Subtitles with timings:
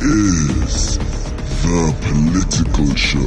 [0.00, 3.26] is the political show.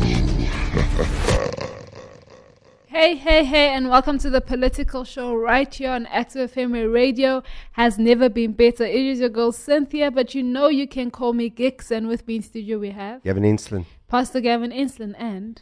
[2.88, 7.44] Hey, hey, hey, and welcome to the political show right here on Active FM radio
[7.74, 8.86] has never been better.
[8.86, 12.26] It is your girl Cynthia, but you know you can call me Gix, and with
[12.28, 13.86] me in studio we have Gavin Inslin.
[14.08, 15.62] Pastor Gavin Inslin and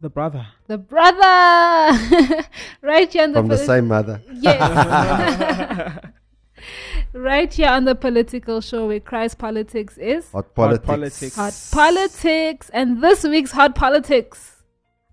[0.00, 0.48] The brother.
[0.66, 1.16] the brother
[2.82, 4.20] right here on the From the same mother.
[4.32, 5.98] Yes.
[7.12, 10.86] right here on the political show where Christ politics is Hot politics.
[10.86, 11.36] politics.
[11.36, 14.62] hot politics, and this week's hot politics.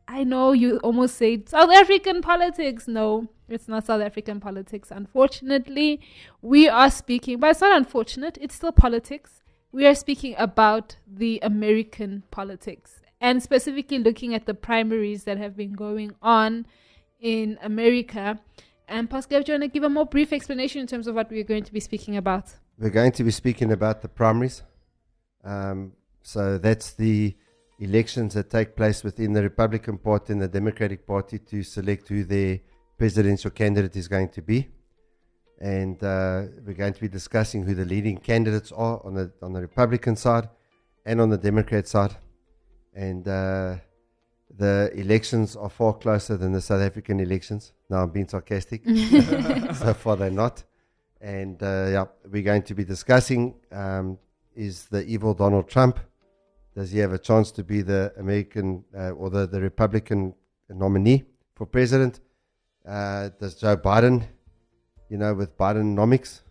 [0.08, 2.88] I know you almost said South African politics.
[2.88, 4.92] No, it's not South African politics.
[4.92, 6.02] Unfortunately,
[6.42, 8.38] we are speaking, but it's not unfortunate.
[8.42, 9.42] It's still politics.
[9.72, 15.56] We are speaking about the American politics and specifically looking at the primaries that have
[15.56, 16.66] been going on
[17.22, 18.40] in America.
[18.92, 21.32] And Pascal, do you want to give a more brief explanation in terms of what
[21.32, 22.54] we're going to be speaking about?
[22.78, 24.64] We're going to be speaking about the primaries.
[25.46, 27.34] Um, so that's the
[27.80, 32.26] elections that take place within the Republican Party and the Democratic Party to select who
[32.26, 32.60] their
[32.98, 34.68] presidential candidate is going to be.
[35.62, 39.54] And uh, we're going to be discussing who the leading candidates are on the on
[39.54, 40.50] the Republican side
[41.06, 42.14] and on the Democrat side.
[42.94, 43.76] And uh,
[44.58, 47.74] the elections are far closer than the South African elections.
[47.90, 48.84] Now I'm being sarcastic.
[48.86, 50.64] so far they're not.
[51.20, 54.18] And uh, yeah, we're going to be discussing um,
[54.56, 56.00] is the evil Donald Trump,
[56.76, 60.34] does he have a chance to be the American uh, or the, the Republican
[60.70, 62.22] nominee for president?
[62.88, 64.24] Uh, does Joe Biden,
[65.10, 66.42] you know, with Bidenomics,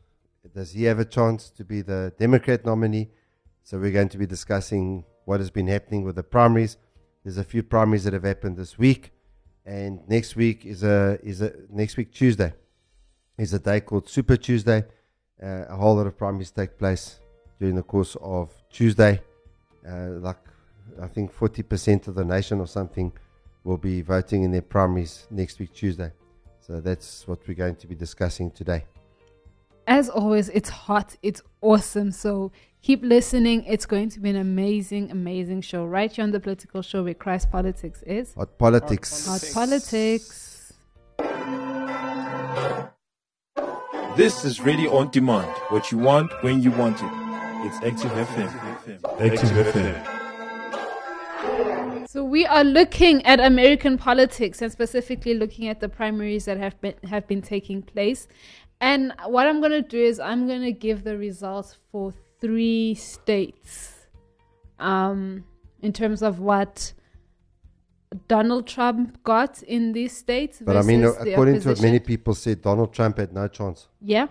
[0.54, 3.10] does he have a chance to be the Democrat nominee?
[3.62, 6.76] So we're going to be discussing what has been happening with the primaries.
[7.24, 9.12] There's a few primaries that have happened this week,
[9.66, 12.52] and next week is a is a next week Tuesday
[13.40, 14.84] is a day called Super Tuesday.
[15.42, 17.20] Uh, a whole lot of primaries take place
[17.58, 19.20] during the course of Tuesday.
[19.88, 20.36] Uh, like
[21.00, 23.10] I think 40% of the nation or something
[23.64, 26.12] will be voting in their primaries next week Tuesday.
[26.60, 28.84] So that's what we're going to be discussing today.
[29.86, 32.12] As always, it's hot, it's awesome.
[32.12, 32.52] So
[32.82, 33.64] keep listening.
[33.64, 37.14] It's going to be an amazing, amazing show right here on the political show where
[37.14, 38.34] Christ Politics is.
[38.34, 39.26] Hot politics.
[39.26, 40.72] Hot politics.
[44.16, 45.50] This is Radio on Demand.
[45.68, 47.10] What you want when you want it.
[47.62, 48.50] It's Active FM.
[49.20, 50.18] Active FM.
[52.08, 56.80] So we are looking at American politics and specifically looking at the primaries that have
[56.80, 58.26] been have been taking place.
[58.80, 62.94] And what I'm going to do is I'm going to give the results for three
[62.94, 63.94] states.
[64.78, 65.44] Um
[65.82, 66.92] in terms of what
[68.28, 72.00] Donald Trump got in these states But I mean, versus the according to what many
[72.00, 74.26] people said, Donald Trump had no chance, Yeah.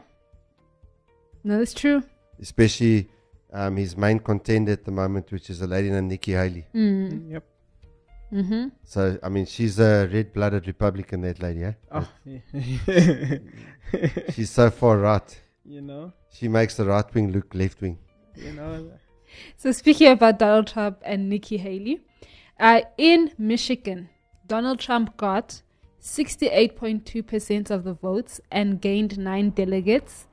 [1.44, 2.04] No, that's true.
[2.42, 3.10] especially
[3.54, 6.66] um, his main contender at the moment, which is a lady named Nikki Haley.
[6.76, 7.32] Mm.
[7.32, 7.44] Yep.
[8.34, 8.68] Mm-hmm.
[8.84, 11.74] So, I mean, she's a red blooded Republican, that lady, eh?
[11.92, 13.38] Oh, yeah.
[14.34, 15.42] She's so far right.
[15.70, 17.98] You know, She makes the right wing look left wing.
[18.36, 18.92] you know.
[19.58, 22.02] So speaking about Donald Trump and Nikki Haley,
[22.60, 24.10] uh, in Michigan,
[24.48, 25.62] Donald Trump got
[26.02, 30.26] 68.2% of the votes and gained nine delegates.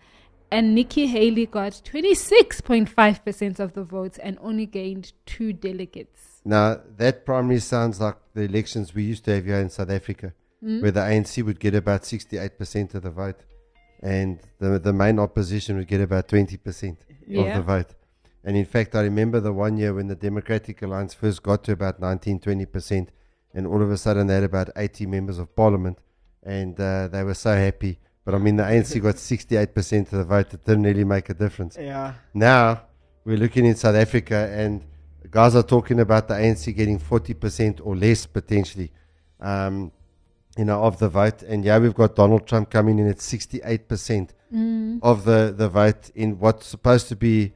[0.50, 6.40] And Nikki Haley got 26.5% of the votes and only gained two delegates.
[6.44, 10.32] Now, that primary sounds like the elections we used to have here in South Africa,
[10.64, 10.80] Mm.
[10.82, 13.40] where the ANC would get about 68% of the vote
[14.00, 16.96] and the, the main opposition would get about 20%
[17.36, 17.94] of the vote.
[18.44, 21.72] And in fact, I remember the one year when the Democratic Alliance first got to
[21.72, 23.08] about 19, 20%,
[23.54, 25.98] and all of a sudden they had about 80 members of parliament,
[26.44, 27.98] and uh, they were so happy.
[28.24, 30.54] But I mean, the ANC got 68% of the vote.
[30.54, 31.76] It didn't really make a difference.
[31.78, 32.14] Yeah.
[32.34, 32.82] Now
[33.24, 34.84] we're looking in South Africa, and
[35.30, 38.92] guys are talking about the ANC getting 40% or less potentially,
[39.40, 39.90] um,
[40.56, 41.42] you know, of the vote.
[41.42, 45.00] And yeah, we've got Donald Trump coming in at 68% Mm.
[45.02, 47.52] of the, the vote in what's supposed to be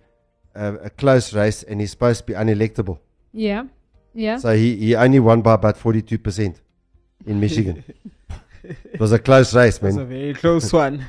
[0.56, 2.98] a, a close race, and he's supposed to be unelectable.
[3.32, 3.66] Yeah.
[4.12, 4.38] Yeah.
[4.38, 6.56] So he, he only won by about 42%
[7.26, 7.84] in Michigan.
[8.64, 9.92] it was a close race, man.
[9.92, 11.06] It was a very close one.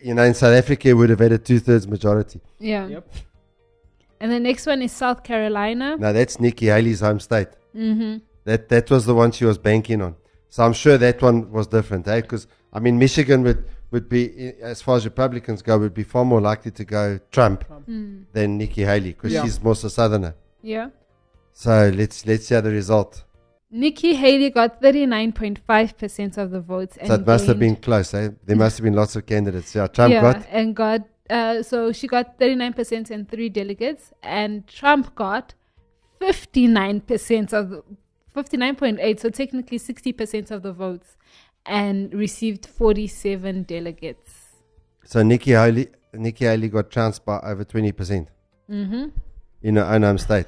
[0.00, 2.40] You know, in South Africa, he would have had a two thirds majority.
[2.60, 2.86] yeah.
[2.86, 3.12] yep.
[4.20, 5.96] And the next one is South Carolina.
[5.98, 7.48] Now that's Nikki Haley's home state.
[7.74, 8.18] Mm-hmm.
[8.44, 10.14] That that was the one she was banking on.
[10.50, 12.20] So I'm sure that one was different, eh?
[12.20, 16.24] Because I mean, Michigan would would be, as far as Republicans go, would be far
[16.24, 18.24] more likely to go Trump Mm.
[18.32, 19.42] than Nikki Haley because Yeah.
[19.42, 20.34] she's more so southerner.
[20.62, 20.90] Yeah.
[21.52, 23.24] So let's let's hear the result.
[23.72, 26.96] Nikki Haley got 39.5% of the votes.
[26.96, 28.30] And so it must have been close, eh?
[28.44, 29.74] There must have been lots of candidates.
[29.74, 31.00] Yeah, Trump yeah, got and got
[31.30, 35.54] uh, so she got 39% and three delegates, and Trump got
[36.20, 37.82] 59% of the
[38.34, 41.16] 59.8, so technically 60% of the votes,
[41.66, 44.48] and received 47 delegates.
[45.04, 48.28] so Nikki Haley Nikki Haley got trounced by over twenty percent
[48.68, 49.08] Mm-hmm.
[49.62, 50.46] in her own home state.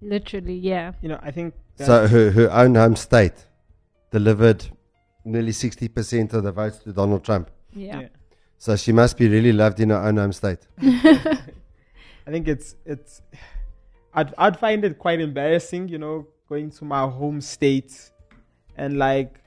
[0.00, 0.92] Literally, yeah.
[1.00, 1.54] You know, I think.
[1.76, 3.46] So her, her own home state
[4.10, 4.64] delivered
[5.24, 7.50] nearly sixty percent of the votes to Donald Trump.
[7.72, 8.00] Yeah.
[8.00, 8.08] Yeah.
[8.58, 10.60] So she must be really loved in her own home state.
[10.82, 13.22] I think it's it's.
[14.14, 17.92] I'd I'd find it quite embarrassing, you know, going to my home state,
[18.76, 19.40] and like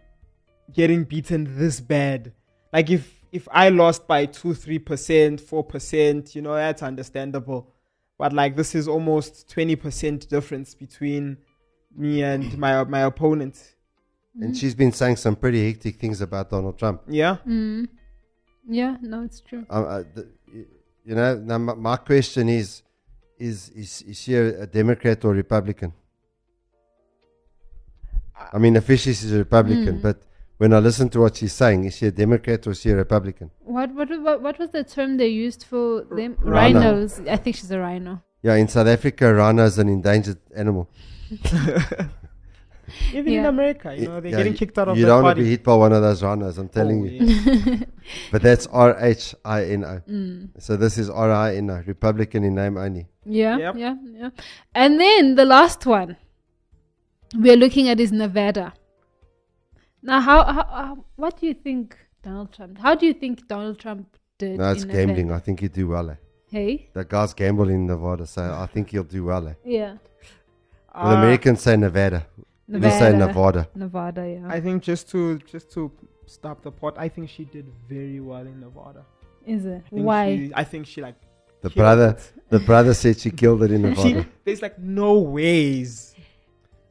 [0.73, 2.33] getting beaten this bad.
[2.73, 7.61] Like if if I lost by two, three percent, four percent, you know, that's understandable.
[8.17, 11.37] But like this is almost twenty percent difference between
[11.95, 13.55] me and my my opponent.
[14.41, 17.03] And she's been saying some pretty hectic things about Donald Trump.
[17.07, 17.37] Yeah.
[17.47, 17.87] Mm.
[18.67, 19.63] Yeah, no, it's true.
[19.69, 20.27] Um, uh, the,
[21.05, 22.81] you know, now my, my question is,
[23.37, 25.93] is is is she a, a Democrat or Republican?
[28.53, 30.01] I mean, officially she's a Republican, Mm.
[30.01, 30.17] but
[30.57, 32.95] when I listen to what she's saying, is she a Democrat or is she a
[32.95, 33.51] Republican?
[33.63, 36.37] What what what, what was the term they used for them?
[36.41, 36.79] Rhino.
[36.79, 37.19] Rhinos.
[37.27, 38.21] I think she's a rhino.
[38.41, 40.89] Yeah, in South Africa, rhino is an endangered animal.
[43.13, 44.99] Even in America, you know, they're Yeah, getting kicked out of the room.
[44.99, 47.25] You don't want to be hit by one of those rhinos, I'm telling Oh, you.
[47.25, 47.77] yeah.
[48.31, 50.01] But that's R H I N O.
[50.07, 50.49] Mm.
[50.59, 53.07] So this is R I N O, Republican in name only.
[53.25, 53.75] Yeah, Yep.
[53.77, 54.29] yeah, yeah.
[54.75, 56.15] And then the last one
[57.37, 58.73] we're looking at is Nevada.
[60.01, 62.77] Now, how, how, how what do you think Donald Trump?
[62.77, 64.57] How do you think Donald Trump did?
[64.59, 65.05] No, it's in Nevada?
[65.07, 65.31] gambling.
[65.31, 66.09] I think he'd do well.
[66.11, 66.15] Eh?
[66.51, 69.47] Hey, The guy's gambling in Nevada, so I think he'll do well.
[69.47, 69.53] Eh?
[69.65, 69.97] yeah,
[70.95, 72.25] Well, Uh, Americans say Nevada.
[72.67, 73.67] We say Nevada.
[73.75, 74.47] Nevada, yeah.
[74.47, 75.91] I think just to just to
[76.25, 79.05] stop the pot, I think she did very well in Nevada.
[79.45, 79.83] Is it?
[79.91, 80.35] I Why?
[80.37, 81.15] She, I think she like
[81.61, 82.33] The brother, it.
[82.49, 84.29] the brother said she killed it in She, Nevada.
[84.45, 86.14] there's like no ways.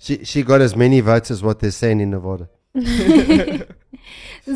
[0.05, 2.47] She she got as many votes as what they're saying in Nevada.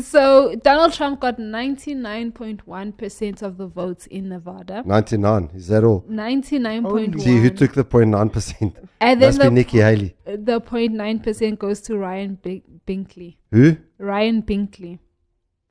[0.01, 4.83] so Donald Trump got ninety nine point one percent of the votes in Nevada.
[4.85, 5.49] Ninety nine.
[5.55, 6.05] Is that all?
[6.07, 7.19] Ninety nine point one.
[7.25, 8.75] See who took the 0.9 percent.
[9.01, 10.15] and then Must be the Nikki Haley.
[10.25, 13.37] the 0.9 percent goes to Ryan Bink- Binkley.
[13.51, 13.77] Who?
[13.97, 14.99] Ryan Binkley.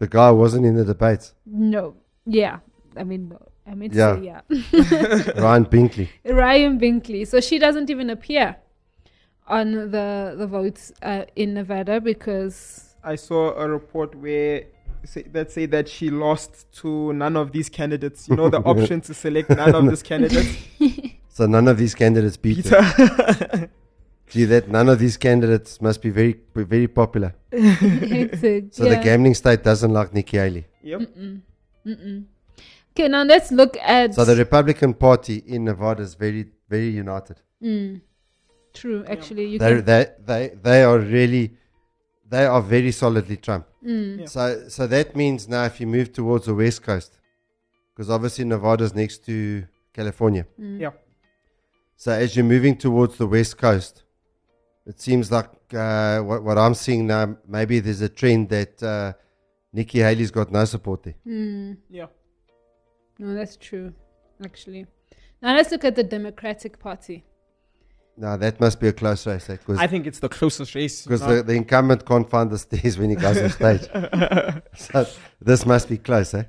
[0.00, 1.34] The guy wasn't in the debates.
[1.46, 1.94] No.
[2.26, 2.58] Yeah.
[2.96, 3.40] I mean, no.
[3.66, 4.16] I mean, Yeah.
[4.16, 4.40] say yeah.
[5.40, 6.08] Ryan Binkley.
[6.24, 7.26] Ryan Binkley.
[7.26, 8.56] So she doesn't even appear
[9.48, 14.64] on the the votes uh, in Nevada because I saw a report where
[15.04, 18.28] say, that say that she lost to none of these candidates.
[18.28, 20.56] You know the option to select none of these candidates.
[21.38, 22.82] So none of these candidates beat Peter.
[22.82, 23.70] her.
[24.26, 27.32] Gee, that none of these candidates must be very very popular.
[27.52, 28.74] hectic.
[28.74, 28.96] So yeah.
[28.96, 30.66] the gambling state doesn't like Nikki Haley.
[30.82, 31.00] yep.
[31.02, 31.40] Mm-mm.
[31.86, 32.24] Mm-mm.
[32.90, 34.14] Okay, now let's look at.
[34.14, 37.40] So the Republican Party in Nevada is very very united.
[37.62, 38.00] Mm.
[38.74, 39.84] True, actually, you They can.
[39.84, 41.56] they they they are really
[42.28, 43.66] they are very solidly Trump.
[43.84, 44.20] Mm.
[44.20, 44.26] Yeah.
[44.26, 47.18] So so that means now if you move towards the west coast,
[47.94, 50.46] because obviously Nevada's next to California.
[50.60, 50.80] Mm.
[50.80, 50.90] Yeah.
[51.96, 54.04] So as you're moving towards the west coast,
[54.86, 57.36] it seems like uh, what what I'm seeing now.
[57.46, 59.12] Maybe there's a trend that uh,
[59.72, 61.16] Nikki Haley's got no support there.
[61.26, 61.78] Mm.
[61.90, 62.06] Yeah.
[63.18, 63.92] No, that's true,
[64.44, 64.86] actually.
[65.42, 67.24] Now let's look at the Democratic Party.
[68.18, 71.02] Now that must be a close race, because I think it's the closest race.
[71.04, 73.82] because the, the incumbent can't find the stairs when he goes on stage.
[74.76, 75.06] so
[75.40, 76.44] this must be close, eh?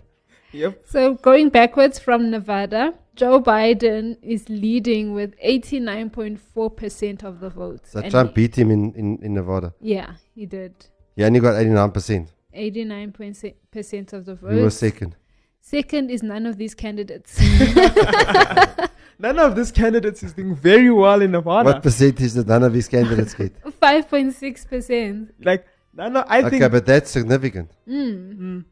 [0.52, 0.82] Yep.
[0.88, 7.92] So going backwards from Nevada, Joe Biden is leading with 89.4% of the votes.
[7.92, 9.74] So Trump he- beat him in, in, in Nevada.
[9.80, 10.74] Yeah, he did.
[11.16, 12.30] Yeah, and he only got 89%.
[12.56, 14.78] 89% of the Who was votes.
[14.78, 15.16] second?
[15.62, 17.38] Second is none of these candidates.
[19.22, 21.66] None of these candidates is doing very well in Nevada.
[21.72, 23.52] What percentage did none of these candidates get?
[23.82, 25.30] 5.6%.
[25.44, 27.70] like none of, I okay, think Okay, but that's significant.
[27.88, 28.38] Mm.
[28.40, 28.66] Mm.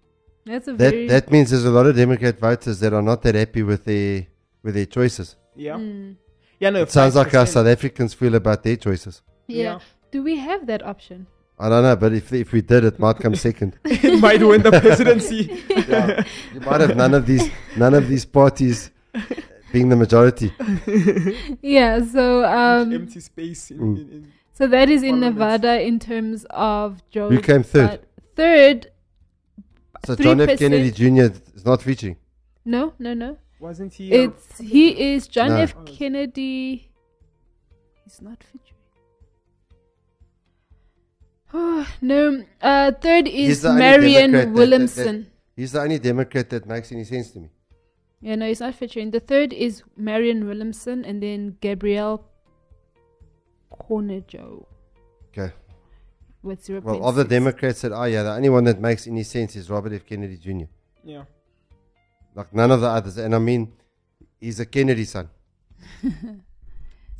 [0.46, 1.08] That's a That very.
[1.10, 4.28] that means there's a lot of Democrat voters that are not that happy with their
[4.64, 5.36] with their choices.
[5.56, 5.74] yeah.
[5.76, 6.16] Mm.
[6.60, 6.82] Yeah, no.
[6.82, 9.22] It sounds like how South Africans feel about their choices.
[9.48, 9.64] Yeah.
[9.64, 9.80] Yeah.
[10.12, 11.28] Do we have that option?
[11.60, 13.78] I don't know, but if if we did, it might come second.
[13.86, 15.42] it might win the presidency.
[16.54, 18.90] You might have none of these none of these parties
[19.72, 20.52] being the majority.
[21.62, 23.72] Yeah, so um, empty space.
[23.72, 23.98] In, Mm.
[24.02, 27.30] in, in so that is in Nevada in terms of Joe.
[27.30, 28.00] Who came third?
[28.36, 28.92] Third?
[30.06, 30.58] So John F.
[30.58, 31.30] Kennedy Jr.
[31.56, 32.18] is not featuring.
[32.66, 33.38] No, no, no.
[33.60, 34.12] wasn't he?
[34.14, 35.58] uh, It's he is John No.
[35.58, 35.76] F.
[35.78, 36.90] Oh, Kennedy.
[38.04, 38.82] He's not featuring.
[41.54, 42.44] Oh, no.
[42.62, 45.28] Uh, third is Marianne Democrat that- that- Williamson.
[45.56, 47.50] He's the only Democrat that makes any sense to me.
[48.22, 49.12] Yeah, no, he's not featuring.
[49.12, 52.26] The third is Marianne Williamson, and then Gabriel
[53.72, 54.66] Cornejo
[55.30, 55.54] Okay.
[56.42, 56.82] with zero.
[56.82, 59.70] Well, of the Democrats that are, yeah, the only one that makes any sense is
[59.70, 60.06] Robert F.
[60.06, 60.66] Kennedy Jr.
[61.04, 61.24] yeah.
[62.36, 63.18] Like none of the others.
[63.18, 63.74] And I mean,
[64.40, 65.30] he's a Kennedy son.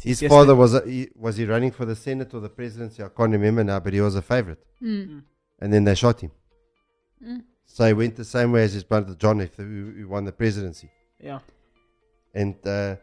[0.02, 3.02] His Yes, father was a, he, was he running for the Senate or the presidency?
[3.04, 4.64] I can't remember now, but he was a favorite.
[4.82, 5.24] Mm.
[5.60, 6.30] And then they shot him.
[7.26, 7.44] Mm.
[7.66, 10.32] So he went the same way as his brother John F., who, who won the
[10.32, 10.90] presidency.
[11.20, 11.40] Yeah.
[12.34, 12.96] And uh,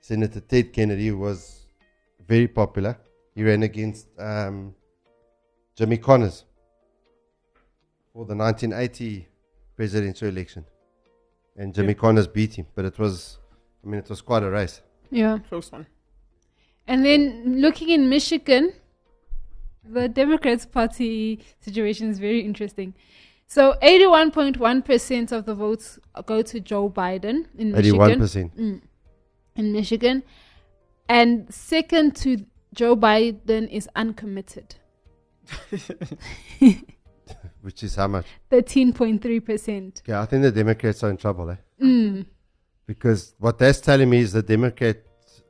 [0.00, 1.66] Senator Ted Kennedy was
[2.26, 2.96] very popular.
[3.34, 4.74] He ran against um,
[5.76, 6.44] Jimmy Connors
[8.12, 9.26] for the 1980
[9.76, 10.64] presidential election.
[11.56, 11.94] And Jimmy Yeah.
[11.94, 13.38] Connors beat him, but it was,
[13.84, 14.82] I mean, it was quite a race.
[15.10, 15.38] Yeah.
[15.48, 15.86] Close one.
[16.86, 18.72] And then looking in Michigan,
[19.84, 22.94] the Democrats' party situation is very interesting.
[23.54, 28.18] So 81.1% of the votes go to Joe Biden in Michigan.
[28.18, 28.50] 81%.
[28.56, 28.80] Mm.
[29.56, 30.22] In Michigan.
[31.06, 34.76] And second to Joe Biden is uncommitted.
[37.60, 38.24] Which is how much?
[38.50, 40.00] 13.3%.
[40.00, 41.56] Okay, I think the Democrats are in trouble, eh?
[41.78, 42.24] Mm.
[42.86, 44.96] Because what that's telling me is the Democrat,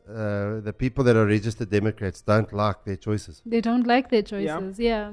[0.09, 3.43] uh, the people that are registered Democrats don't like their choices.
[3.47, 4.59] They don't like their Yeah.
[4.59, 4.81] choices.
[4.81, 5.13] Yeah.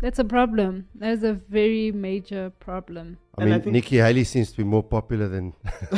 [0.00, 0.88] That's a problem.
[0.96, 3.16] That is a very major problem.
[3.38, 5.54] I And mean, think- Nikki Haley seems to be more popular than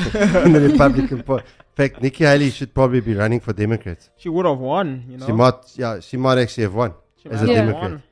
[0.45, 1.45] in the Republican Party.
[1.59, 4.11] In fact, Nikki Haley should probably be running for Democrats.
[4.17, 5.27] She would have won, you know.
[5.27, 7.83] She might, yeah, she might actually have won, She as a have Democrat.
[7.91, 8.03] won.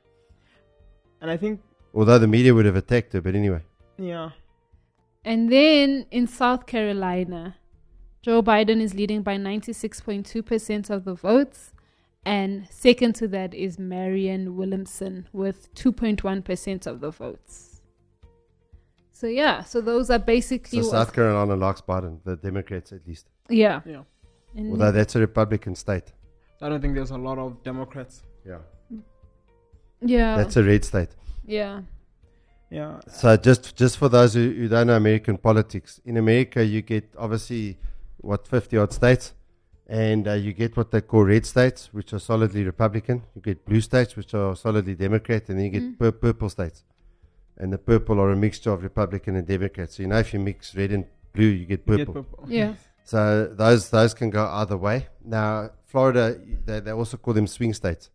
[1.20, 1.60] And I think,
[1.94, 3.20] although the media would have attacked her.
[3.20, 3.62] But anyway,
[3.96, 4.30] yeah.
[5.24, 7.56] And then in South Carolina,
[8.22, 11.72] Joe Biden is leading by 96.2% of the votes.
[12.26, 17.80] And second to that is Marianne Williamson with 2.1% of the votes.
[19.12, 20.82] So, yeah, so those are basically.
[20.82, 23.28] so South Carolina likes Biden, the Democrats at least.
[23.48, 23.80] yeah.
[23.86, 24.02] Yeah.
[24.56, 26.12] And Although that's a Republican state.
[26.60, 28.22] I don't think there's a lot of Democrats.
[28.46, 28.58] Yeah,
[30.00, 30.36] yeah.
[30.36, 31.10] that's a red state.
[31.44, 31.82] yeah.
[32.70, 32.98] Yeah.
[33.08, 37.08] So just just for those who, who don't know American politics, in America you get
[37.16, 37.78] obviously
[38.18, 39.34] what fifty odd states,
[39.88, 43.22] and uh, you get what they call red states, which are solidly Republican.
[43.34, 45.98] You get blue states, which are solidly Democrat, and then you get Mm.
[45.98, 46.84] pur- purple states,
[47.56, 49.92] and the purple are a mixture of Republican and Democrat.
[49.92, 52.14] So you know if you mix red and blue, you get You purple.
[52.14, 52.44] get purple.
[52.48, 52.74] Yeah.
[53.08, 55.06] So those those can go either way.
[55.24, 58.10] Now Florida, they, they also call them swing states.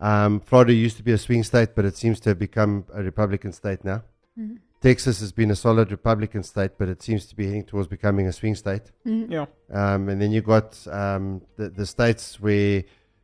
[0.00, 3.02] Um, Florida used to be a swing state, but it seems to have become a
[3.02, 4.00] Republican state now.
[4.38, 4.56] Mhm.
[4.82, 8.26] Texas has been a solid Republican state, but it seems to be heading towards becoming
[8.26, 8.90] a swing state.
[9.06, 9.30] Mhm.
[9.30, 9.46] Yeah.
[9.70, 12.82] Um, and then you've got um, the the states where,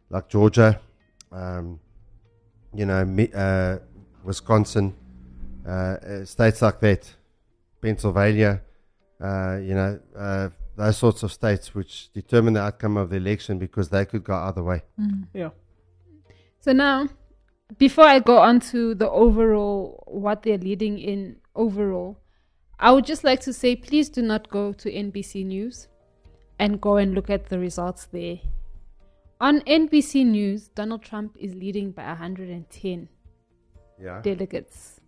[0.08, 0.80] like Georgia,
[1.32, 1.80] um,
[2.72, 3.02] you know,
[3.34, 3.78] uh,
[4.22, 4.94] Wisconsin,
[5.66, 7.16] uh, uh, states like that,
[7.82, 8.62] Pennsylvania,
[9.20, 13.58] uh, you know, uh, those sorts of states which determine the outcome of the election
[13.58, 14.82] because they could go either way.
[15.34, 15.50] Yeah.
[16.60, 17.08] So now,
[17.78, 22.18] before I go on to the overall, what they're leading in overall,
[22.78, 25.88] I would just like to say please do not go to NBC News
[26.58, 28.38] and go and look at the results there.
[29.40, 33.08] On NBC News, Donald Trump is leading by 110
[34.00, 34.20] Yeah.
[34.22, 35.00] delegates,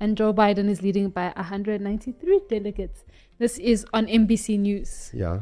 [0.00, 3.04] and Joe Biden is leading by 193 delegates.
[3.38, 5.10] This is on NBC News.
[5.14, 5.40] Yeah.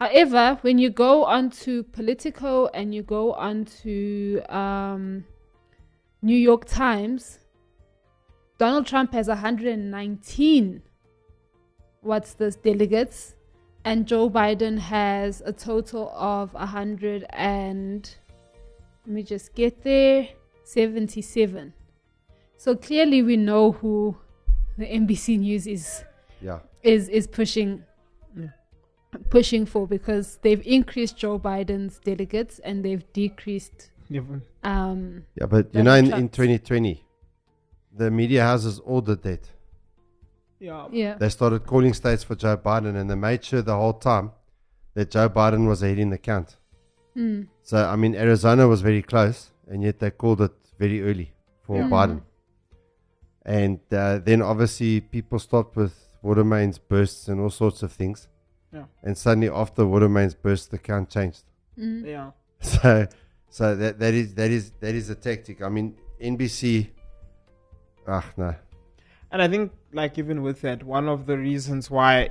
[0.00, 5.24] However, when you go onto Politico and you go onto um,
[6.22, 7.38] New York Times,
[8.58, 10.82] Donald Trump has 119
[12.00, 13.34] what's this delegates,
[13.84, 18.08] and Joe Biden has a total of 100 and
[19.06, 20.28] let me just get there
[20.64, 21.72] 77.
[22.56, 24.16] So clearly, we know who
[24.78, 26.04] the NBC News is
[26.40, 26.60] Yeah.
[26.82, 27.84] is is pushing
[29.30, 35.74] pushing for because they've increased Joe Biden's delegates and they've decreased Never- um Yeah, but
[35.74, 37.04] you know, in, in 2020,
[37.96, 39.48] the media houses all did that.
[40.58, 40.86] Yeah.
[40.92, 44.30] yeah They started calling states for Joe Biden, and they made sure the whole time
[44.94, 46.56] that Joe Biden was ahead in the count.
[47.16, 47.48] Mm.
[47.62, 51.32] So, I mean, Arizona was very close, and yet they called it very early
[51.62, 51.88] for Yeah.
[51.88, 52.22] Biden.
[53.44, 58.28] And uh, then obviously people stopped with water mains bursts and all sorts of things.
[58.72, 58.84] Yeah.
[59.02, 61.44] and suddenly after water mains burst, the count changed.
[61.76, 62.30] Yeah.
[62.62, 63.08] So,
[63.50, 65.60] so that that is that is that is a tactic.
[65.62, 66.88] I mean, NBC.
[68.06, 68.54] Ah, no.
[69.30, 72.30] And I think, like, even with that, one of the reasons why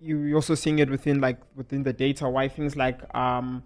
[0.00, 3.62] you, you're also seeing it within, like, within the data, why things like um,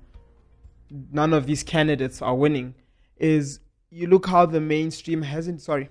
[1.13, 2.75] none of these candidates are winning,
[3.17, 3.61] is
[3.91, 5.61] you look how the mainstream hasn't.
[5.63, 5.89] Sorry,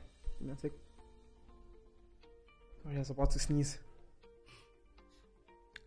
[0.58, 0.72] sec.
[2.84, 3.80] Sorry, I was about to sneeze.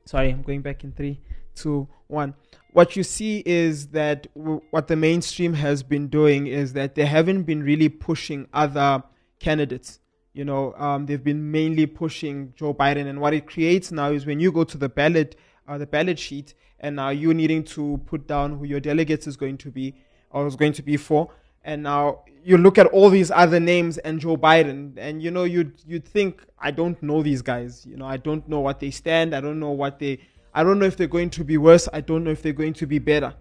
[0.06, 1.20] Sorry, I'm going back in three,
[1.54, 2.34] two, one.
[2.72, 7.04] What you see is that w- what the mainstream has been doing is that they
[7.04, 9.02] haven't been really pushing other
[9.40, 10.00] candidates.
[10.32, 14.26] You know, um, they've been mainly pushing Joe Biden, and what it creates now is
[14.26, 18.00] when you go to the ballot, uh, the ballot sheet, and now you're needing to
[18.06, 19.94] put down who your delegates is going to be
[20.30, 21.30] or is going to be for,
[21.64, 25.44] and now you look at all these other names and Joe Biden, and you know
[25.44, 27.84] you'd you'd think I don't know these guys.
[27.84, 29.34] You know, I don't know what they stand.
[29.34, 30.20] I don't know what they.
[30.54, 31.88] I don't know if they're going to be worse.
[31.92, 33.34] I don't know if they're going to be better.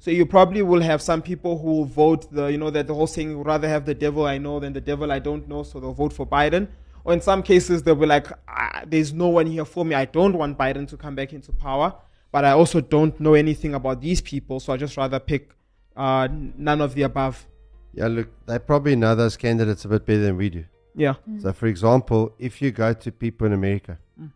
[0.00, 2.94] So you probably will have some people who will vote the, you know, that the
[2.94, 5.62] whole saying, would rather have the devil I know than the devil I don't know,
[5.64, 6.68] so they'll vote for Biden.
[7.04, 9.94] Or in some cases, they'll be like, ah, there's no one here for me.
[9.96, 11.94] I don't want Biden to come back into power,
[12.30, 15.50] but I also don't know anything about these people, so I just rather pick
[15.96, 17.46] uh, none of the above.
[17.92, 20.64] Yeah, look, they probably know those candidates a bit better than we do.
[20.94, 21.14] Yeah.
[21.40, 24.30] So, for example, if you go to people in America Mm.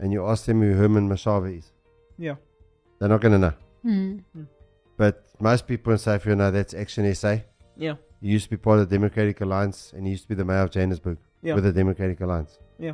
[0.00, 1.72] and you ask them who Herman Mashaba is,
[2.18, 2.34] Yeah.
[2.98, 3.52] they're not going to know.
[3.84, 4.22] Mm.
[5.02, 7.38] But most people in South Africa know that's Action SA.
[7.76, 7.94] Yeah.
[8.20, 10.44] He used to be part of the Democratic Alliance and he used to be the
[10.44, 11.54] mayor of Johannesburg Yeah.
[11.54, 12.58] with the Democratic Alliance.
[12.78, 12.92] Yeah.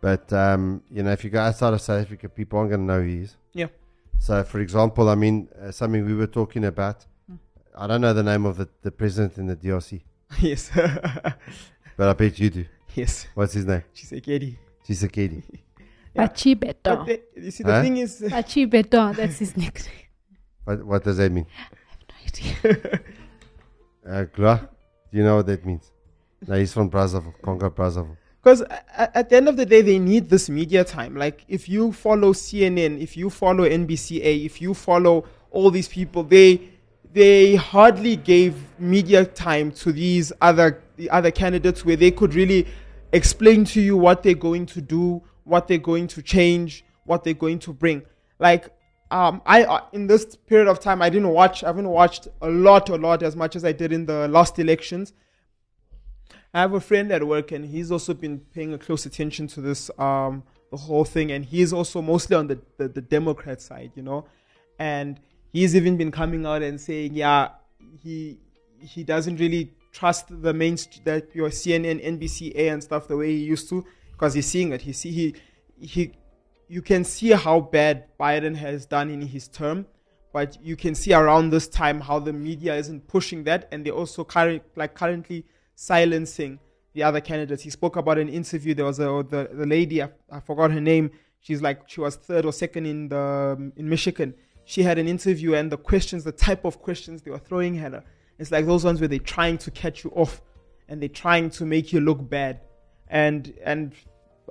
[0.00, 2.86] But, um, you know, if you go outside of South Africa, people aren't going to
[2.92, 3.36] know who he is.
[3.52, 3.66] Yeah.
[4.18, 7.38] So, for example, I mean, uh, something we were talking about, Mm.
[7.76, 10.00] I don't know the name of the, the president in the DRC,
[10.40, 10.70] yes.
[11.98, 12.64] but I bet you do.
[12.94, 13.26] yes.
[13.34, 13.82] What's his name?
[13.92, 14.58] She's a kitty.
[14.84, 15.42] Tshisekedi.
[15.50, 15.58] Yeah.
[16.14, 17.04] But she But better.
[17.04, 17.82] the, you see, the Huh?
[17.82, 18.64] thing is, But she.
[18.64, 20.01] That's his nickname.
[20.64, 21.46] What, what does that mean?
[21.58, 23.00] I have no idea.
[24.04, 24.68] Uh, Gla,
[25.12, 25.92] do you know what that means?
[26.48, 28.16] No, he's from Brazzaville, Congo Brazzaville.
[28.42, 28.62] Because
[28.96, 31.14] at the end of the day, they need this media time.
[31.14, 36.24] Like, if you follow CNN, if you follow NBCA, if you follow all these people,
[36.24, 36.68] they
[37.12, 42.66] they hardly gave media time to these other the other candidates where they could really
[43.12, 47.34] explain to you what they're going to do, what they're going to change, what they're
[47.34, 48.02] going to bring.
[48.40, 48.70] Like,
[49.12, 51.62] um, I uh, in this period of time, I didn't watch.
[51.62, 54.58] I haven't watched a lot, a lot as much as I did in the last
[54.58, 55.12] elections.
[56.54, 59.60] I have a friend at work, and he's also been paying a close attention to
[59.60, 63.92] this, um, the whole thing, and he's also mostly on the, the, the Democrat side,
[63.94, 64.26] you know,
[64.78, 65.20] and
[65.52, 67.50] he's even been coming out and saying, yeah,
[68.02, 68.38] he
[68.78, 73.44] he doesn't really trust the main that your CNN, NBCA, and stuff the way he
[73.44, 74.82] used to, because he's seeing it.
[74.82, 75.34] He see he
[75.78, 76.12] he,
[76.72, 79.84] you can see how bad Biden has done in his term,
[80.32, 83.92] but you can see around this time how the media isn't pushing that, and they're
[83.92, 86.58] also current like currently silencing
[86.94, 87.62] the other candidates.
[87.62, 88.72] He spoke about an interview.
[88.72, 91.10] There was a the, the lady I, I forgot her name.
[91.40, 94.32] She's like she was third or second in the in Michigan.
[94.64, 97.92] She had an interview, and the questions, the type of questions they were throwing at
[97.92, 98.02] her,
[98.38, 100.40] it's like those ones where they're trying to catch you off,
[100.88, 102.62] and they're trying to make you look bad,
[103.08, 103.92] and and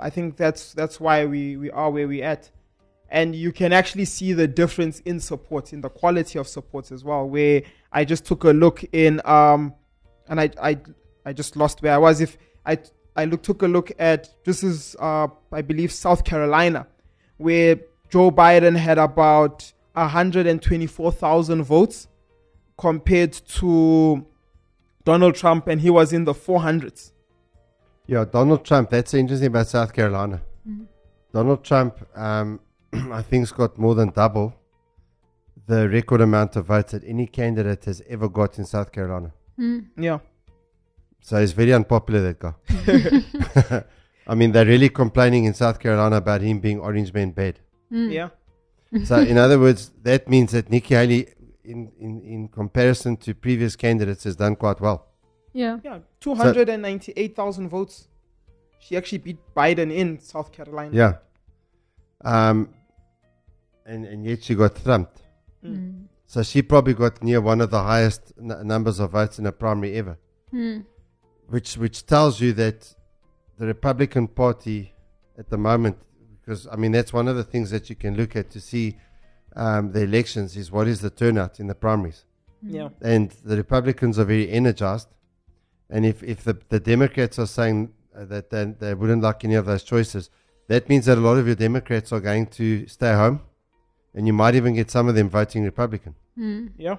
[0.01, 2.49] I think that's that's why we we are where we're at.
[3.09, 7.03] And you can actually see the difference in support in the quality of support as
[7.03, 7.61] well where
[7.91, 9.73] i just took a look in um
[10.29, 10.77] and i i
[11.25, 12.21] i just lost where i was.
[12.21, 12.77] If i
[13.15, 16.87] i look, took a look at this is uh i believe south carolina
[17.37, 22.07] where joe biden had about 124000 votes
[22.77, 24.25] compared to
[25.03, 27.11] donald trump and he was in the 400s
[28.11, 28.89] Yeah, Donald Trump.
[28.89, 30.41] That's interesting about South Carolina.
[30.67, 30.85] Mhm.
[31.33, 32.59] Donald Trump, um,
[33.19, 34.53] I think, has got more than double
[35.65, 39.31] the record amount of votes that any candidate has ever got in South Carolina.
[39.57, 39.85] Mm.
[39.95, 40.19] yeah
[41.21, 43.83] So he's very unpopular, that guy.
[44.31, 47.59] I mean, they're really complaining in South Carolina about him being Orange Man bad.
[47.89, 48.11] Mm.
[48.11, 48.29] yeah
[49.05, 51.27] So, in other words, that means that Nikki Haley,
[51.63, 55.10] in, in, in comparison to previous candidates, has done quite well.
[55.53, 55.79] Yeah.
[55.83, 58.07] yeah 298000 votes
[58.79, 61.13] she actually beat biden in south carolina Yeah.
[62.23, 62.69] Um,
[63.85, 65.21] and, and yet she got thumped.
[65.65, 66.03] Mm.
[66.27, 69.51] So she probably got near one of the highest n- numbers of votes in a
[69.51, 70.17] primary ever,
[70.53, 70.85] Mm.
[71.47, 72.95] which which tells you that
[73.57, 74.93] the Republican Party
[75.37, 75.97] at the moment,
[76.39, 78.97] because I mean that's one of the things that you can look at to see
[79.55, 82.25] um, the elections is what is the turnout in the primaries,
[82.61, 85.07] yeah and the Republicans are very energized,
[85.91, 89.55] and if if the, the Democrats are saying uh, that they, they wouldn't like any
[89.55, 90.29] of those choices,
[90.67, 93.41] that means that a lot of your Democrats are going to stay home
[94.13, 96.15] and you might even get some of them voting Republican.
[96.77, 96.97] Yeah.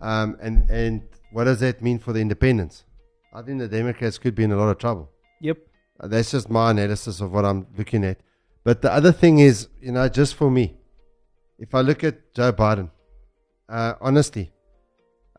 [0.00, 2.84] Um, and and what does that mean for the independents?
[3.32, 5.10] I think the Democrats could be in a lot of trouble.
[5.40, 5.58] Yep.
[5.98, 8.18] Uh, That's just my analysis of what I'm looking at.
[8.64, 10.76] But the other thing is, you know, just for me,
[11.58, 12.90] if I look at Joe Biden,
[13.68, 14.52] uh, honestly,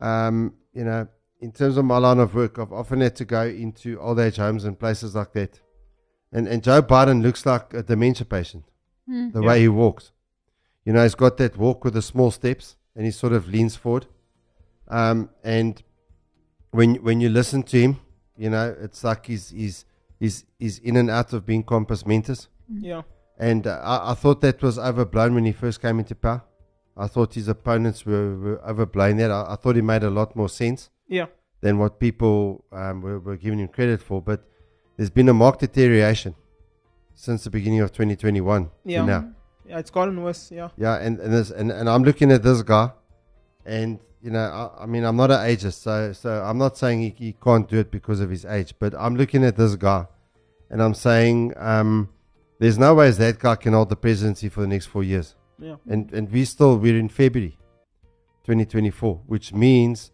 [0.01, 1.07] um, you know,
[1.43, 4.37] in terms of my line of work, I've often had to go into old age
[4.37, 5.59] homes and places like that.
[6.31, 8.63] And, and Joe Biden looks like a dementia patient,
[9.33, 10.13] the way he walks.
[10.85, 13.75] You know, he's got that walk with the small steps and he sort of leans
[13.75, 14.05] forward.
[14.87, 15.83] Um, and
[16.71, 17.99] when when you listen to him,
[18.37, 19.85] you know, it's like he's he's
[20.19, 22.47] he's, he's in and out of being compos mentis.
[22.69, 23.01] Yeah.
[23.37, 26.43] And uh, I, I thought that was overblown when he first came into power.
[26.95, 29.29] I thought his opponents were, were overblowing that.
[29.29, 31.27] I, I thought he made a lot more sense Yeah.
[31.61, 34.21] than what people um, were, were giving him credit for.
[34.21, 34.39] But
[34.97, 36.33] there's been a marked deterioration
[37.15, 39.05] since the beginning of 2021 Yeah.
[39.05, 39.21] now.
[39.69, 39.79] Yeah.
[39.81, 40.51] It's gotten worse.
[40.51, 40.69] Yeah.
[40.85, 42.91] Yeah, and and, this, and and I'm looking at this guy,
[43.65, 46.97] and you know, I, I mean, I'm not an ageist, so so I'm not saying
[47.05, 50.05] he, he can't do it because of his age, but I'm looking at this guy,
[50.71, 52.09] and I'm saying, um,
[52.59, 55.75] there's no ways that guy can hold the presidency for the next four years, Yeah.
[55.91, 57.57] and and we still we're in February,
[58.45, 60.11] 2024, which means,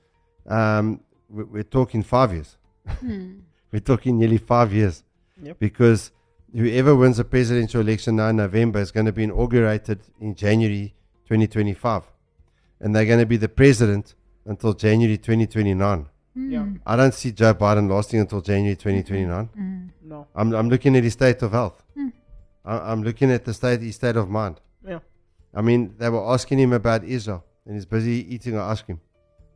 [0.50, 2.58] um, we- we're talking five years.
[2.88, 3.40] Hmm.
[3.72, 5.04] we're talking nearly five years,
[5.42, 5.60] Yep.
[5.60, 6.12] because
[6.54, 10.96] whoever wins a presidential election now in November is going to be inaugurated in January
[11.28, 12.04] 2025.
[12.82, 16.08] And they're going to be the president until January 2029.
[16.36, 16.64] Yeah.
[16.64, 16.76] Hmm.
[16.86, 19.92] I don't see Joe Biden lasting until January 2029.
[20.04, 20.28] No.
[20.36, 21.84] I'm, I'm looking at his state of health.
[21.94, 22.08] Hmm.
[22.66, 24.60] I, I'm looking at the state, his state of mind.
[24.88, 25.00] Yeah.
[25.54, 29.00] I mean, they were asking him about Israel, and he's busy eating an ice cream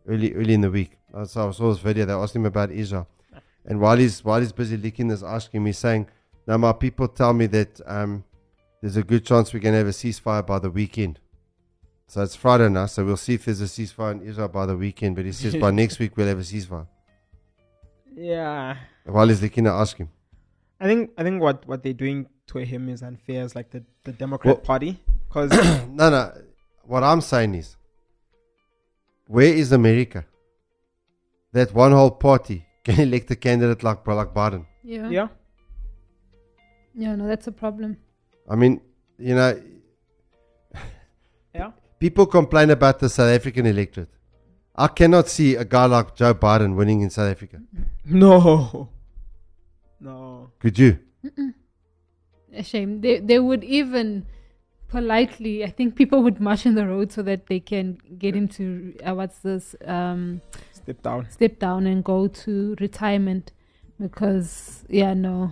[0.08, 0.98] early, early in the week.
[1.14, 2.06] I saw, I saw this video.
[2.06, 3.08] They asked him about Israel,
[3.66, 6.08] and while he's while he's busy licking this ice cream, he's saying,
[6.48, 8.24] "Now my people tell me that um,
[8.82, 11.20] there's a good chance we're going to have a ceasefire by the weekend."
[12.08, 14.78] So it's Friday now, so we'll see if there's a ceasefire in Israel by the
[14.78, 15.16] weekend.
[15.16, 16.88] But he says by next week we'll have a ceasefire.
[18.16, 18.78] Yeah.
[19.06, 20.10] While he's licking the ice cream.
[20.80, 23.44] I think I think what what they're doing to him is unfair.
[23.44, 25.52] It's like the the Democrat Well- Party because
[25.90, 26.32] no, no.
[26.86, 27.78] What I'm saying is,
[29.28, 30.26] where is America?
[31.52, 34.66] That one whole party can elect a candidate like like Biden.
[34.84, 35.10] Yeah.
[35.10, 35.28] yeah
[36.94, 37.98] Yeah, no, that's a problem.
[38.50, 38.82] I mean,
[39.18, 39.62] you know,
[41.56, 44.10] yeah people complain about the South African electorate.
[44.76, 47.62] I cannot see a guy like Joe Biden winning in South Africa.
[48.06, 48.90] no
[50.00, 51.00] no Could you?
[52.54, 53.02] A shame.
[53.02, 54.26] They they would even
[54.94, 55.64] politely.
[55.64, 58.94] I think people would march in the road so that they can get him to
[59.08, 60.22] uh, what's this um
[60.72, 61.22] step down.
[61.38, 63.46] step down and go to retirement
[64.00, 64.50] because
[64.90, 65.52] yeah no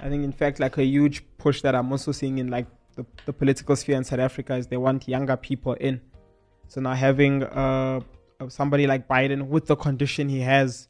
[0.00, 3.04] I think in fact like a huge push that I'm also seeing in like the,
[3.26, 6.00] the political sphere in South Africa is they want younger people in.
[6.68, 8.00] So now having uh
[8.40, 10.88] uh, somebody like Biden with the condition he has,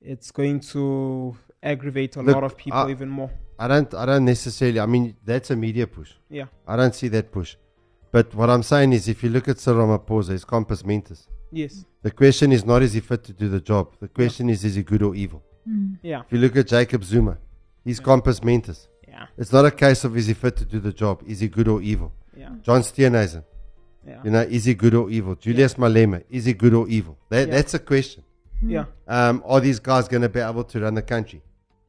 [0.00, 3.30] it's going to aggravate a Look, lot of people I- even more.
[3.64, 3.90] I don't.
[3.94, 4.80] I don't necessarily.
[4.80, 6.10] I mean, that's a media push.
[6.38, 6.46] Yeah.
[6.66, 7.50] I don't see that push.
[8.10, 11.28] But what I'm saying is, if you look at Cyril Ramaphosa, his compos mentis.
[11.50, 11.84] Yes.
[12.02, 13.84] The question is not is he fit to do the job.
[14.00, 15.42] The question is is he good or evil.
[16.02, 16.20] Yeah.
[16.26, 17.38] If you look at Jacob Zuma,
[17.84, 18.88] he's compos mentis.
[19.06, 19.26] Yeah.
[19.38, 21.22] It's not a case of is he fit to do the job.
[21.26, 22.10] Is he good or evil?
[22.36, 22.48] Yeah.
[22.62, 23.44] John Steenhuisen,
[24.06, 24.20] Yeah.
[24.24, 25.34] you know, is he good or evil?
[25.36, 27.16] Julius Malema, is he good or evil?
[27.28, 27.54] That, Yeah.
[27.54, 28.24] That's a question.
[28.74, 28.86] Yeah.
[29.06, 31.42] Um, are these guys going to be able to run the country?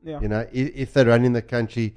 [0.03, 0.19] Yeah.
[0.19, 1.95] You know, if, if they're running the country,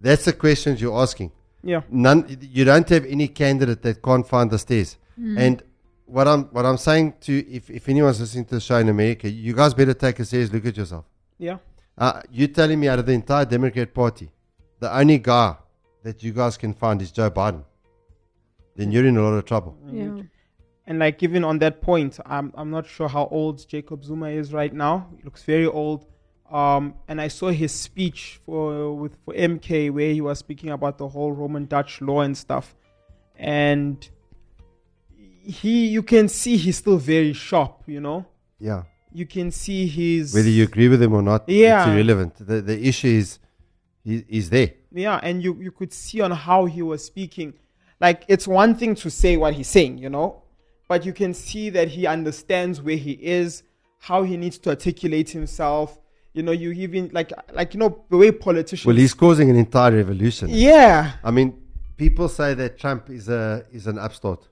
[0.00, 1.32] that's the questions you're asking.
[1.62, 1.80] Yeah.
[1.90, 4.96] None, you don't have any candidate that can't find the stairs.
[5.38, 5.62] And
[6.04, 9.28] what I'm what I'm saying to if, if anyone's listening to the show in America,
[9.30, 11.06] you guys better take a serious look at yourself.
[11.38, 11.56] Yeah.
[11.96, 14.30] Uh, you're telling me out of the entire Democrat Party,
[14.78, 15.56] the only guy
[16.02, 17.64] that you guys can find is Joe Biden.
[18.76, 19.74] Then you're in a lot of trouble.
[19.90, 20.20] yeah
[20.86, 24.52] And like even on that point, I'm I'm not sure how old Jacob Zuma is
[24.52, 25.08] right now.
[25.16, 26.06] He looks very old.
[26.50, 30.98] Um, and I saw his speech for with for MK where he was speaking about
[30.98, 32.74] the whole Roman Dutch law and stuff.
[33.36, 34.08] And
[35.42, 38.26] he you can see he's still very sharp, you know?
[38.58, 38.84] Yeah.
[39.12, 41.82] You can see he's Whether you agree with him or not, Yeah.
[41.82, 42.34] it's irrelevant.
[42.46, 43.38] The the issue is
[44.04, 44.70] he, he's there.
[44.92, 47.54] Yeah, and you, you could see on how he was speaking.
[48.00, 50.42] Like, it's one thing to say what he's saying, you know,
[50.88, 53.62] but you can see that he understands where he is,
[53.98, 55.98] how he needs to articulate himself.
[56.36, 58.84] You know, you even, like, like you know, the way politicians.
[58.84, 60.48] Well, he's causing an entire revolution.
[60.50, 61.12] Yeah.
[61.24, 61.58] I mean,
[61.96, 64.46] people say that Trump is a is an upstart.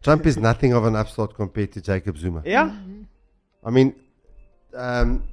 [0.00, 2.42] Trump is nothing of an upstart compared to Jacob Zuma.
[2.44, 2.70] Yeah.
[3.64, 3.96] I mean,
[4.74, 5.24] um,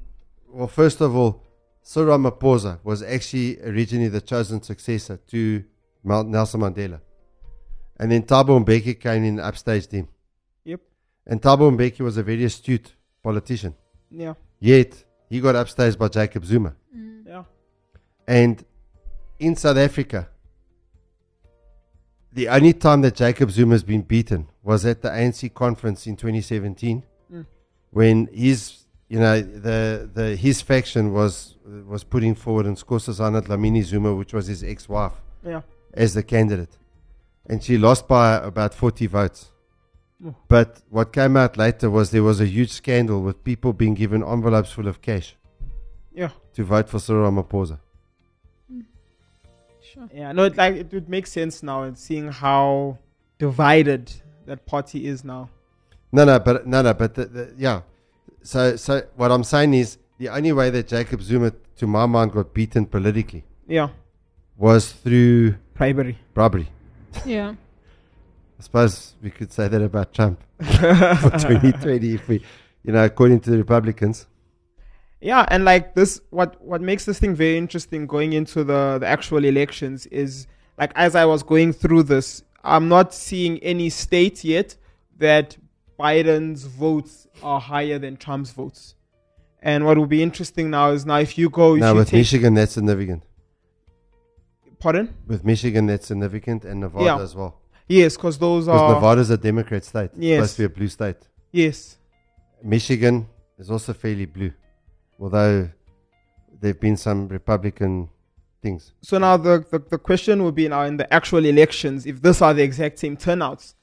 [0.50, 1.44] well, first of all,
[1.84, 5.64] Cyril Ramaphosa was actually originally the chosen successor to
[6.04, 7.00] Nelson Mandela.
[8.00, 10.08] And then Thabo Mbeki came in and upstaged him.
[10.64, 10.82] Yep.
[11.28, 13.76] And Thabo Mbeki was a very astute politician.
[14.10, 14.34] Yeah.
[14.60, 16.76] Yet, he got upstaged by Jacob Zuma.
[17.26, 17.44] Yeah.
[18.28, 18.64] And
[19.40, 20.28] in South Africa,
[22.34, 26.16] the only time that Jacob Zuma has been beaten was at the ANC conference in
[26.16, 27.46] 2017, Mm.
[27.92, 31.56] when his, you know, the the his faction was
[31.88, 35.14] was putting forward and Nkosazana Dlamini Zuma, which was his ex-wife,
[35.46, 35.62] Yeah.
[35.94, 36.78] as the candidate,
[37.50, 39.52] and she lost by about 40 votes.
[40.48, 44.22] But what came out later was there was a huge scandal with people being given
[44.24, 45.36] envelopes full of cash
[46.14, 46.30] Yeah.
[46.54, 47.80] to vote for Cyril Ramaphosa.
[48.72, 48.86] Mm.
[49.82, 50.08] Sure.
[50.14, 50.32] Yeah.
[50.32, 52.98] No, it, like it would make sense now and seeing how
[53.40, 54.12] divided
[54.46, 55.50] that party is now.
[56.12, 57.82] No, no, but no, no, but the, the, yeah.
[58.44, 62.32] So, so what I'm saying is the only way that Jacob Zuma, to my mind,
[62.34, 63.90] got beaten politically Yeah.
[64.58, 66.18] was through Bribery.
[66.36, 66.68] bribery.
[67.26, 67.56] Yeah.
[68.62, 72.46] I suppose we could say that about Trump for 2020, if we,
[72.84, 74.28] you know, according to the Republicans.
[75.20, 79.08] Yeah, and like this, what what makes this thing very interesting going into the the
[79.08, 80.46] actual elections is
[80.78, 84.78] like as I was going through this, I'm not seeing any state yet
[85.18, 85.58] that
[86.00, 88.94] Biden's votes are higher than Trump's votes.
[89.64, 92.14] And what will be interesting now is now if you go, if Now you with
[92.14, 93.24] Michigan, that's significant.
[94.78, 97.20] pardon, With Michigan, that's significant, and Nevada Yeah.
[97.20, 97.61] as well.
[98.00, 100.12] Yes, because those Because are Nevada's a Democrat state.
[100.14, 100.38] It's Yes.
[100.38, 101.18] supposed to be a blue state.
[101.52, 101.98] yes,
[102.64, 103.16] Michigan
[103.58, 104.54] is also fairly blue,
[105.20, 105.70] although
[106.60, 108.08] there have been some Republican
[108.62, 108.94] things.
[109.02, 112.42] So now the, the, the question will be now in the actual elections, if these
[112.42, 113.74] are the exact same turnouts,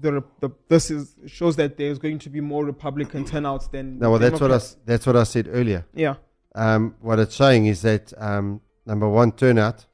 [0.00, 4.10] the, the this is shows that there's going to be more Republican turnouts than No,
[4.10, 4.72] well, that's what I, Democrats.
[4.72, 5.84] s- that's what I said earlier.
[5.94, 6.14] Yeah,
[6.54, 9.84] Um, what it's showing is that um, number one, turnout,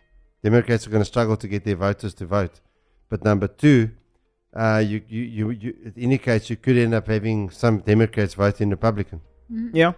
[0.42, 2.60] Democrats are going to struggle to get their voters to vote.
[3.08, 3.90] But number two,
[4.54, 8.70] uh, you, you, you, you, it indicates you could end up having some Democrats voting
[8.70, 9.20] Republican
[9.72, 9.92] yeah,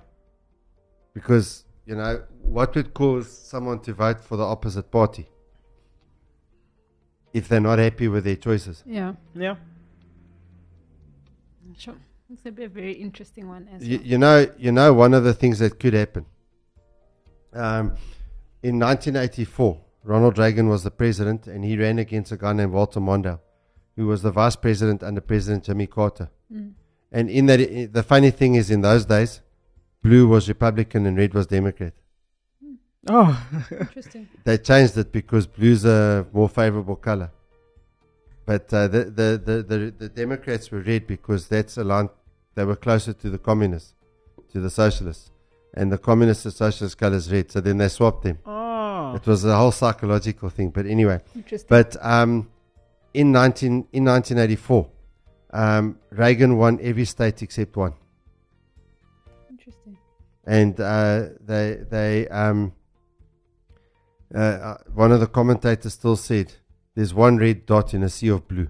[1.12, 5.28] because you know what would cause someone to vote for the opposite party
[7.32, 8.82] if they're not happy with their choices.
[8.86, 9.14] Yeah.
[9.34, 9.56] yeah,
[11.76, 11.94] Sure.
[12.32, 14.06] It's gonna be a very interesting one as You, well.
[14.06, 16.26] you know, you know, one of the things that could happen.
[17.52, 17.96] Um,
[18.62, 23.00] in 1984, Ronald Reagan was the president, and he ran against a guy named Walter
[23.00, 23.40] Mondale,
[23.96, 26.30] who was the vice president under President Jimmy Carter.
[26.52, 26.72] Mm.
[27.12, 29.40] And in that, the funny thing is, in those days,
[30.02, 31.92] blue was Republican and red was Democrat.
[33.08, 34.28] oh, Interesting.
[34.44, 37.30] They changed it because blue's a more favorable color.
[38.46, 42.10] But uh, the, the, the, the, the Democrats were red because that's aligned,
[42.54, 43.94] they were closer to the communists,
[44.52, 45.30] to the socialists.
[45.74, 47.52] And the communist and socialist colors red.
[47.52, 48.38] So then they swapped them.
[48.44, 48.59] oh,
[49.16, 50.70] It was a whole psychological thing.
[50.70, 51.66] But anyway, Interesting.
[51.68, 52.48] but um,
[53.14, 54.88] in, 19, in 1984,
[55.52, 57.94] um, Reagan won every state except one.
[59.50, 59.96] Interesting.
[60.46, 62.72] and uh, they they um
[64.34, 66.52] uh, uh, one of the commentators still said
[66.94, 68.68] there's one red dot in a sea of blue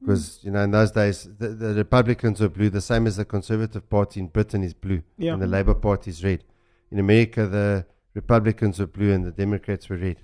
[0.00, 3.24] because you know in those days the, the Republicans were blue the same as the
[3.24, 5.34] Conservative Party in Britain is blue Yeah.
[5.34, 6.42] and the Labour Party is red
[6.90, 10.16] in America the Republicans were blue and the Democrats were red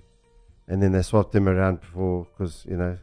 [0.67, 2.97] and then they swapped them around before because you know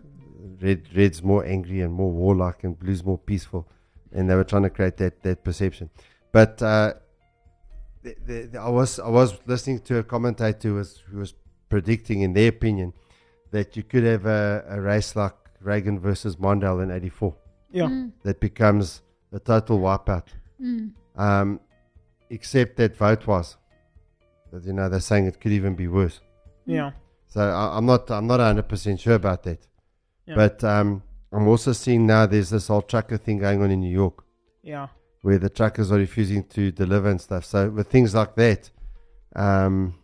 [0.61, 3.67] red red's more angry and more warlike and blue's more peaceful
[4.13, 5.91] and they were trying to create that that perception
[6.33, 6.93] but uh,
[8.03, 11.35] the, the, the- I was I was listening to a commentator who was who was
[11.69, 12.93] predicting, in their opinion,
[13.51, 17.35] that you could have a, a race like Reagan versus Mondale in '84
[17.73, 18.13] yeah, Mm.
[18.23, 20.27] that becomes a total wipeout.
[20.63, 20.93] Mm.
[21.17, 21.61] Um,
[22.31, 23.57] except that vote was,
[24.53, 26.21] that you know they're saying it could even be worse.
[26.67, 26.91] yeah,
[27.29, 29.67] So I, I'm not I'm not 100 percent sure about that.
[30.27, 30.35] Yeah.
[30.37, 33.93] But um, I'm also seeing now there's this whole trucker thing going on in New
[33.93, 34.25] York.
[34.63, 34.89] yeah,
[35.23, 37.45] where the truckers are refusing to deliver and stuff.
[37.45, 38.71] So with things like that,
[39.35, 39.95] um,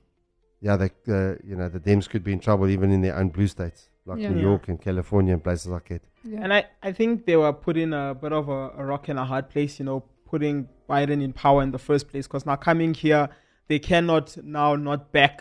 [0.60, 3.28] yeah, the uh, you know the Dems could be in trouble even in their own
[3.30, 4.30] blue states like Yeah.
[4.30, 4.42] New Yeah.
[4.50, 6.02] York and California and places like that.
[6.24, 6.40] Yeah.
[6.42, 9.18] and I I think they were put in a bit of a, a rock and
[9.18, 12.56] a hard place, you know, putting Biden in power in the first place because now
[12.56, 13.28] coming here
[13.72, 14.26] they cannot
[14.58, 15.36] now not back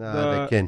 [0.00, 0.66] No, The- they can.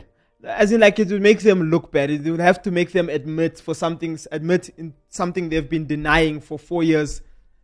[0.62, 2.10] as in like it would make them look bad.
[2.10, 6.36] It would have to make them admit for something, admit in something they've been denying
[6.48, 7.10] for four years,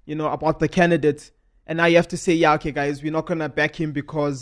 [0.08, 1.22] you know, about the candidate.
[1.66, 4.36] And now you have to say, yeah, okay, guys, we're not gonna back him because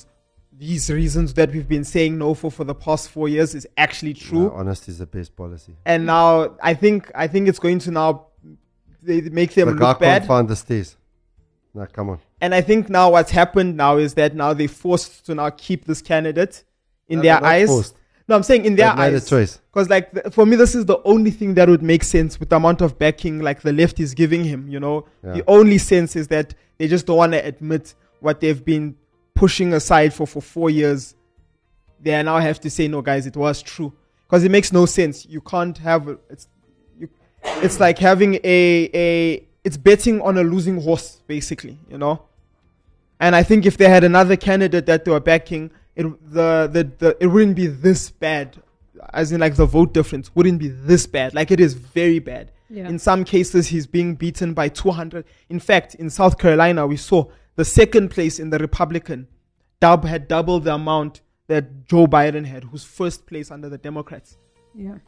[0.66, 4.14] these reasons that we've been saying no for for the past four years is actually
[4.14, 4.44] true.
[4.44, 5.72] No, honesty is the best policy.
[5.92, 6.28] And now
[6.70, 8.11] I think I think it's going to now
[9.09, 10.26] they make them the guy look can't bad.
[10.26, 10.96] find the stairs.
[11.74, 12.18] No, come on.
[12.40, 15.85] And I think now what's happened now is that now they're forced to now keep
[15.87, 16.64] this candidate
[17.09, 17.68] in No, their eyes.
[17.68, 17.94] forced.
[18.29, 19.59] No, I'm saying in their made a choice.
[19.72, 22.51] Because like th- for me, this is the only thing that would make sense with
[22.51, 24.68] the amount of backing like the left is giving him.
[24.68, 25.33] You know, Yeah.
[25.33, 28.96] the only sense is that they just don't want to admit what they've been
[29.35, 31.14] pushing aside for for four years.
[32.01, 33.92] They now have to say, no, guys, it was true.
[34.27, 35.27] Because it makes no sense.
[35.27, 36.46] You can't have a- it's
[37.01, 37.09] you.
[37.62, 39.44] It's like having a a.
[39.64, 41.79] It's betting on a losing horse, basically.
[41.90, 42.22] You know.
[43.20, 46.90] And I think if they had another candidate that they were backing, it the, the,
[46.98, 48.62] the it wouldn't be this bad.
[49.12, 51.35] As in like the vote difference wouldn't be this bad.
[51.35, 52.52] Like it is very bad.
[52.68, 52.88] Yeah.
[52.88, 55.24] In some cases he's being beaten by 200.
[55.48, 57.24] In fact, in South Carolina we saw
[57.57, 59.26] the second place in the Republican
[59.81, 64.37] dub had double the amount that Joe Biden had, who's first place under the Democrats.
[64.74, 64.98] Yeah.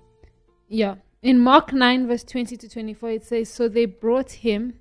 [0.69, 0.97] Yeah.
[1.23, 4.81] In Mark 9, verse 20 to 24, it says, So they brought him.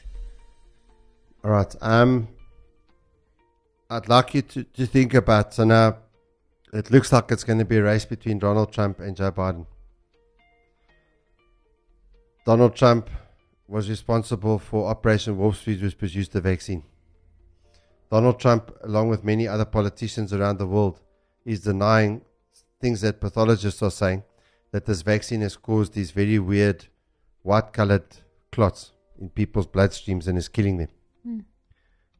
[1.43, 1.75] All right.
[1.81, 2.27] Um,
[3.89, 5.53] I'd like you to, to think about.
[5.53, 5.97] So now,
[6.71, 9.65] it looks like it's going to be a race between Donald Trump and Joe Biden.
[12.45, 13.09] Donald Trump
[13.67, 16.83] was responsible for Operation Warp Speed, which produced the vaccine.
[18.11, 20.99] Donald Trump, along with many other politicians around the world,
[21.45, 22.21] is denying
[22.79, 24.23] things that pathologists are saying
[24.71, 26.85] that this vaccine has caused these very weird
[27.41, 28.05] white colored
[28.51, 30.89] clots in people's bloodstreams and is killing them.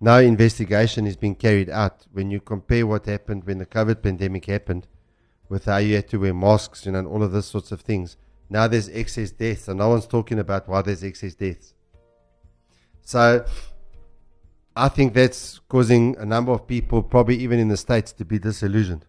[0.04, 2.08] Now, investigation is being carried out.
[2.12, 4.88] When you compare what happened when the COVID pandemic happened,
[5.52, 7.82] with how you had to wear masks, you know, and all of those sorts of
[7.82, 8.16] things.
[8.50, 11.74] Now there's excess deaths, and no one's talking about why there's excess deaths.
[13.02, 13.46] So,
[14.74, 18.40] I think that's causing a number of people, probably even in the States, to be
[18.40, 19.06] disillusioned.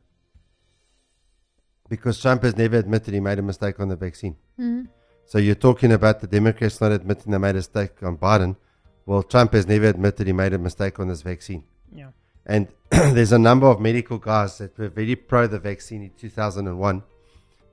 [1.88, 4.36] Because Trump has never admitted he made a mistake on the vaccine.
[4.58, 4.86] Mm-hmm.
[5.26, 8.56] So you're talking about the Democrats not admitting they made a mistake on Biden.
[9.06, 11.64] Well, Trump has never admitted he made a mistake on this vaccine.
[11.94, 12.10] Yeah.
[12.46, 17.02] And there's a number of medical guys that were very pro the vaccine in 2001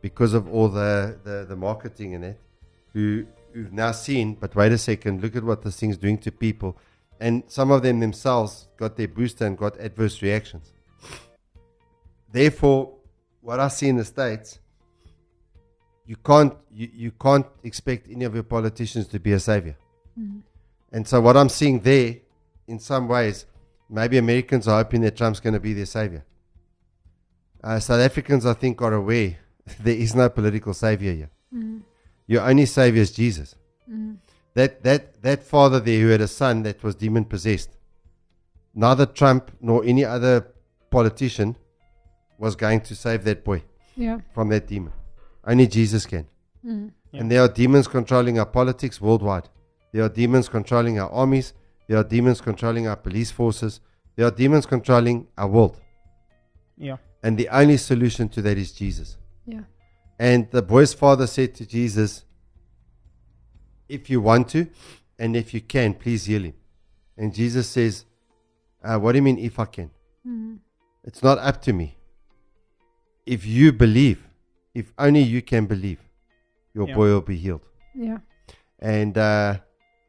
[0.01, 2.39] because of all the, the, the marketing in it,
[2.93, 6.31] who, who've now seen, but wait a second, look at what this thing's doing to
[6.31, 6.77] people.
[7.19, 10.71] And some of them themselves got their booster and got adverse reactions.
[12.31, 12.93] Therefore,
[13.41, 14.59] what I see in the States,
[16.05, 19.75] you can't, you, you can't expect any of your politicians to be a savior.
[20.17, 20.39] Mm-hmm.
[20.91, 22.15] And so what I'm seeing there,
[22.67, 23.45] in some ways,
[23.89, 26.25] maybe Americans are hoping that Trump's going to be their savior.
[27.63, 29.37] Uh, South Africans, I think, are aware
[29.79, 31.29] there is no political savior here.
[31.53, 31.79] Mm-hmm.
[32.27, 33.55] Your only savior is Jesus.
[33.89, 34.13] Mm-hmm.
[34.53, 37.77] That that that father there who had a son that was demon possessed,
[38.73, 40.47] neither Trump nor any other
[40.89, 41.55] politician
[42.37, 43.63] was going to save that boy
[43.95, 44.19] Yeah.
[44.33, 44.93] from that demon.
[45.45, 46.25] Only Jesus can.
[46.65, 46.87] Mm-hmm.
[47.17, 49.49] And there are demons controlling our politics worldwide.
[49.91, 51.53] There are demons controlling our armies.
[51.87, 53.79] There are demons controlling our police forces.
[54.15, 55.79] There are demons controlling our world.
[56.77, 56.97] Yeah.
[57.23, 59.17] And the only solution to that is Jesus.
[59.45, 59.61] Yeah.
[60.19, 62.23] And the boy's father said to Jesus,
[63.87, 64.67] If you want to,
[65.17, 66.53] and if you can, please heal him.
[67.17, 68.05] And Jesus says,
[68.83, 69.89] uh, What do you mean, if I can?
[71.03, 71.97] It's not up to me.
[73.25, 74.27] If you believe,
[74.75, 75.99] if only you can believe,
[76.73, 76.95] your Yeah.
[76.95, 77.65] boy will be healed.
[77.95, 78.19] Yeah.
[78.79, 79.59] And uh,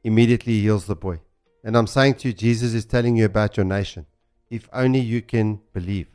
[0.05, 1.21] immediately he heals the boy.
[1.65, 4.07] And I'm saying to you, Jesus is telling you about your nation.
[4.49, 6.09] If only you can believe,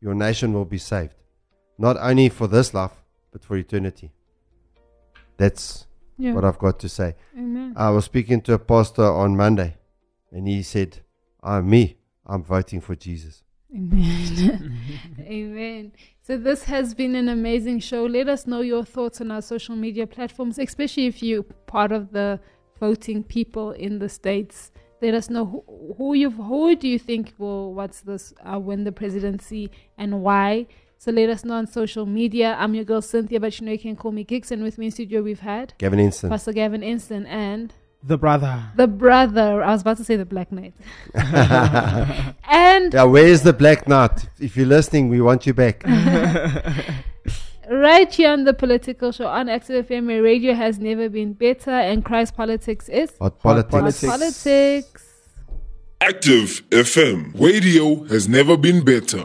[0.00, 1.14] your nation will be saved.
[1.78, 2.92] Not only for this life,
[3.32, 4.10] but for eternity.
[5.36, 5.86] That's
[6.18, 6.34] Yeah.
[6.34, 7.14] what I've got to say.
[7.36, 7.72] Amen.
[7.76, 9.76] I was speaking to a pastor on Monday,
[10.30, 10.98] and he said,
[11.42, 11.96] I'm me.
[12.26, 13.42] I'm voting for Jesus.
[13.74, 14.76] Amen.
[15.20, 15.92] Amen.
[16.22, 18.04] So this has been an amazing show.
[18.04, 22.10] Let us know your thoughts on our social media platforms, especially if you're part of
[22.12, 22.38] the
[22.80, 24.72] voting people in the states.
[25.02, 28.84] Let us know who, who you who do you think will what's this uh, win
[28.84, 30.66] the presidency and why.
[30.98, 32.56] So let us know on social media.
[32.58, 34.50] I'm your girl Cynthia, but you know you can call me Gigs.
[34.52, 36.28] And with me in studio we've had Gavin Inston.
[36.28, 37.72] Pastor Gavin Inston and
[38.02, 38.64] The brother.
[38.76, 39.62] the brother.
[39.62, 40.74] I was about to say the Black Knight.
[42.44, 44.28] and Yeah, where's the Black Knight?
[44.38, 45.82] If you're listening, we want you back.
[47.70, 51.70] right here on the political show on Active FM, where radio has never been better
[51.70, 53.70] and Christ politics is Hot Hot politics.
[53.70, 54.02] politics.
[54.02, 55.06] Hot politics.
[56.00, 57.38] Active FM.
[57.40, 59.24] Radio has never been better.